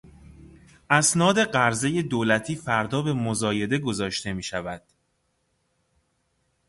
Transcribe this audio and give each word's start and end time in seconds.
اسناد 0.89 1.39
قرضهی 1.39 2.03
دولتی 2.03 2.55
فردا 2.55 3.01
به 3.01 3.13
مزایده 3.13 3.77
گذاشته 3.77 4.33
میشود. 4.33 4.83